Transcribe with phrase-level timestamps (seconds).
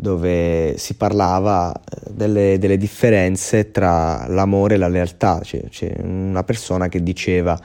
[0.00, 5.40] dove si parlava eh, delle, delle differenze tra l'amore e la lealtà.
[5.42, 7.58] C'è, c'è una persona che diceva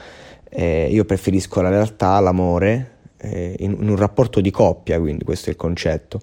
[0.50, 5.50] eh, io preferisco la lealtà all'amore eh, in, in, un rapporto di coppia, quindi questo
[5.50, 6.22] è il concetto,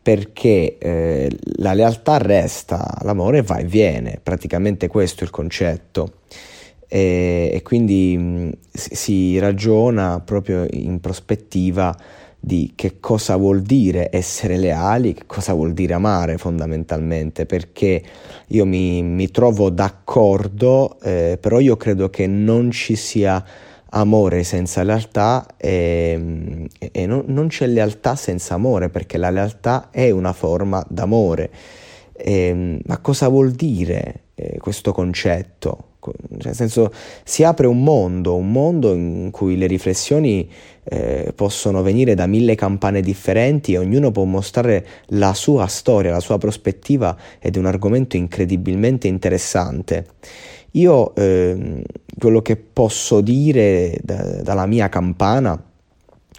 [0.00, 6.20] perché eh, la lealtà resta, l'amore va e viene, praticamente questo è il concetto
[6.86, 11.96] e, e quindi mh, si ragiona proprio in prospettiva
[12.40, 18.02] di che cosa vuol dire essere leali, che cosa vuol dire amare fondamentalmente, perché
[18.46, 23.44] io mi, mi trovo d'accordo, eh, però io credo che non ci sia
[23.90, 30.10] amore senza lealtà e, e non, non, c'è lealtà senza amore, perché la lealtà è
[30.10, 31.50] una forma d'amore.
[32.12, 35.87] E, ma cosa vuol dire eh, questo concetto?
[36.12, 36.92] Cioè, nel senso,
[37.24, 40.48] si apre un mondo, un mondo in cui le riflessioni
[40.84, 46.20] eh, possono venire da mille campane differenti e ognuno può mostrare la sua storia, la
[46.20, 50.06] sua prospettiva ed è un argomento incredibilmente interessante.
[50.72, 51.82] Io eh,
[52.18, 55.62] quello che posso dire da, dalla mia campana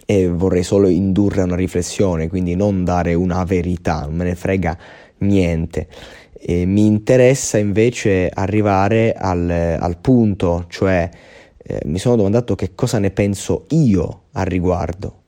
[0.06, 4.34] e vorrei solo indurre a una riflessione, quindi non dare una verità, non me ne
[4.34, 4.76] frega
[5.18, 5.86] niente.
[6.32, 11.08] E mi interessa invece arrivare al, al punto, cioè
[11.56, 15.22] eh, mi sono domandato che cosa ne penso io al riguardo.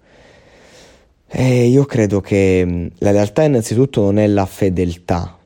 [1.28, 5.38] E io credo che mm, la realtà innanzitutto non è la fedeltà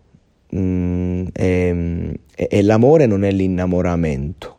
[0.54, 4.54] mm, e, e, l'amore non è l'innamoramento.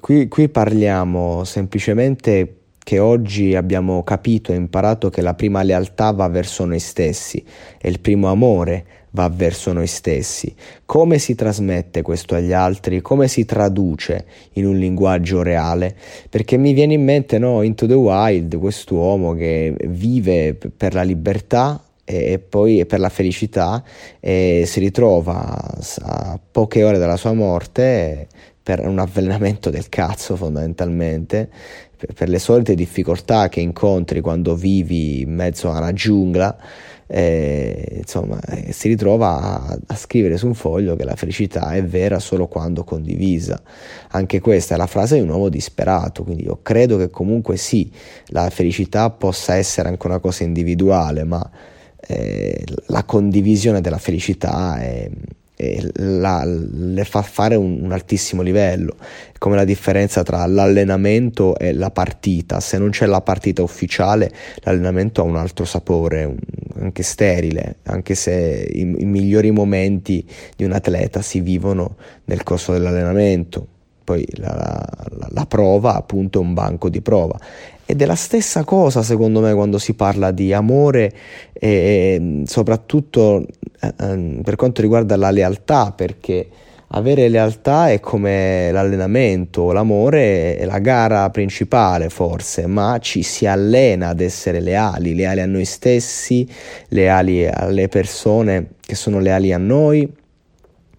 [0.00, 6.26] Qui, qui parliamo semplicemente che oggi abbiamo capito e imparato che la prima lealtà va
[6.26, 7.44] verso noi stessi
[7.80, 10.54] e il primo amore va verso noi stessi.
[10.84, 13.00] Come si trasmette questo agli altri?
[13.00, 15.94] Come si traduce in un linguaggio reale?
[16.28, 21.82] Perché mi viene in mente no, Into the Wild, quest'uomo che vive per la libertà
[22.04, 23.84] e poi per la felicità
[24.18, 25.56] e si ritrova
[26.00, 28.26] a poche ore dalla sua morte
[28.62, 31.48] per un avvelenamento del cazzo fondamentalmente
[32.14, 36.56] per le solite difficoltà che incontri quando vivi in mezzo a una giungla
[37.12, 38.38] eh, insomma,
[38.68, 42.84] si ritrova a, a, scrivere su un foglio che la felicità è vera solo quando
[42.84, 43.60] condivisa.
[44.10, 47.90] Anche questa è la frase di un uomo disperato, quindi io credo che comunque sì,
[48.26, 51.50] la felicità possa essere anche una cosa individuale, ma
[52.06, 55.10] eh, la condivisione della felicità è
[55.94, 58.96] la, le fa fare un, un, altissimo livello,
[59.38, 62.60] come la differenza tra l'allenamento e la partita.
[62.60, 66.36] Se non c'è la partita ufficiale, l'allenamento ha un altro sapore, un,
[66.80, 70.26] anche sterile, anche se i, i migliori momenti
[70.56, 73.78] di un atleta si vivono nel corso dell'allenamento.
[74.10, 74.84] Poi la,
[75.18, 77.38] la, la prova appunto è un banco di prova.
[77.86, 81.12] Ed è la stessa cosa secondo me quando si parla di amore
[81.52, 83.46] e soprattutto
[83.80, 86.48] eh, per quanto riguarda la lealtà, perché
[86.88, 94.08] avere lealtà è come l'allenamento, l'amore è la gara principale forse, ma ci si allena
[94.08, 96.48] ad essere leali, leali a noi stessi,
[96.88, 100.18] leali alle persone che sono leali a noi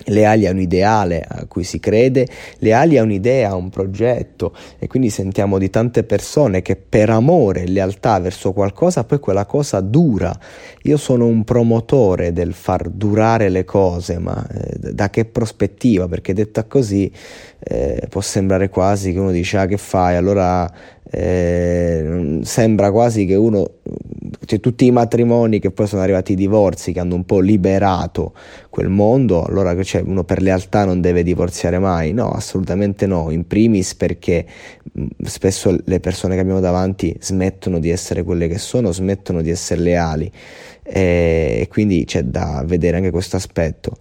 [0.05, 2.27] leali a un ideale a cui si crede,
[2.59, 7.63] leali a un'idea, a un progetto e quindi sentiamo di tante persone che per amore
[7.63, 10.37] e lealtà verso qualcosa poi quella cosa dura.
[10.83, 16.07] Io sono un promotore del far durare le cose, ma eh, da che prospettiva?
[16.07, 17.11] Perché detta così
[17.59, 20.71] eh, può sembrare quasi che uno dice ah che fai, allora
[21.09, 23.69] eh, sembra quasi che uno
[24.51, 28.33] cioè, tutti i matrimoni che poi sono arrivati i divorzi che hanno un po' liberato
[28.69, 33.47] quel mondo, allora cioè, uno per lealtà non deve divorziare mai, no, assolutamente no, in
[33.47, 34.45] primis perché
[34.91, 39.49] mh, spesso le persone che abbiamo davanti smettono di essere quelle che sono, smettono di
[39.49, 40.29] essere leali.
[40.83, 43.95] E, e quindi c'è da vedere anche questo aspetto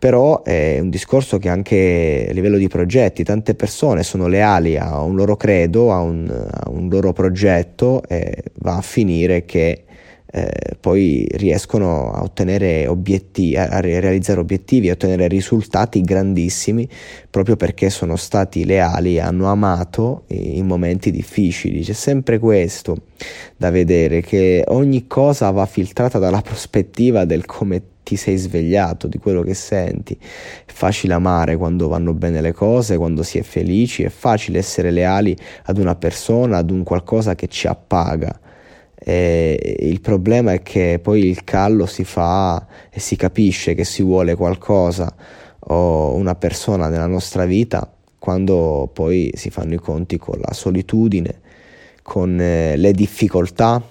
[0.00, 5.02] però è un discorso che anche a livello di progetti tante persone sono leali a
[5.02, 9.84] un loro credo, a un, a un loro progetto e va a finire che
[10.32, 16.88] eh, poi riescono a ottenere obiettivi, a realizzare obiettivi, a ottenere risultati grandissimi
[17.28, 21.82] proprio perché sono stati leali, hanno amato in momenti difficili.
[21.82, 22.96] C'è sempre questo
[23.54, 29.18] da vedere, che ogni cosa va filtrata dalla prospettiva del come ti sei svegliato, di
[29.18, 30.16] quello che senti.
[30.16, 34.90] È facile amare quando vanno bene le cose, quando si è felici, è facile essere
[34.90, 38.40] leali ad una persona, ad un qualcosa che ci appaga
[39.02, 44.02] e il problema è che poi il callo si fa e si capisce che si
[44.02, 45.10] vuole qualcosa
[45.60, 51.40] o una persona nella nostra vita quando poi si fanno i conti con la solitudine,
[52.02, 53.82] con eh, le difficoltà.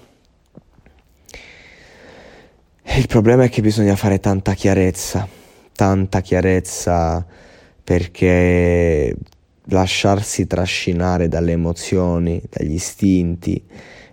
[2.96, 5.26] Il problema è che bisogna fare tanta chiarezza,
[5.72, 7.24] tanta chiarezza
[7.82, 9.14] perché
[9.64, 13.62] lasciarsi trascinare dalle emozioni, dagli istinti,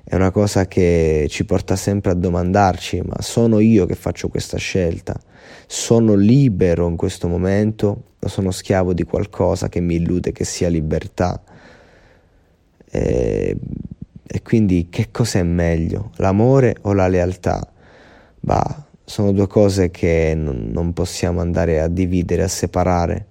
[0.03, 4.57] è una cosa che ci porta sempre a domandarci, ma sono io che faccio questa
[4.57, 5.19] scelta?
[5.65, 10.69] Sono libero in questo momento o sono schiavo di qualcosa che mi illude che sia
[10.69, 11.41] libertà?
[12.89, 13.57] E,
[14.25, 17.69] e quindi che cosa è meglio, l'amore o la lealtà?
[18.47, 23.25] Bah, sono due cose che non, non possiamo andare a dividere, a separare.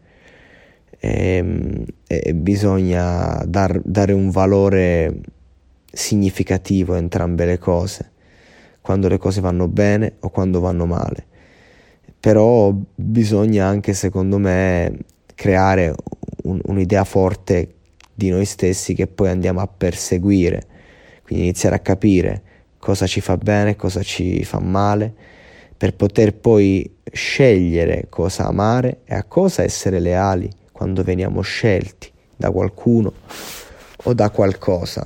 [0.98, 5.20] E, e bisogna dar, dare un valore
[5.90, 8.10] significativo entrambe le cose,
[8.82, 11.24] quando le cose vanno bene o quando vanno male.
[12.20, 14.98] Però bisogna anche, secondo me,
[15.34, 15.94] creare
[16.42, 17.72] un, un'idea forte
[18.12, 20.66] di noi stessi che poi andiamo a perseguire,
[21.22, 22.42] quindi iniziare a capire
[22.86, 25.12] cosa ci fa bene, cosa ci fa male,
[25.76, 32.52] per poter poi scegliere cosa amare e a cosa essere leali quando veniamo scelti da
[32.52, 33.12] qualcuno
[34.04, 35.04] o da qualcosa.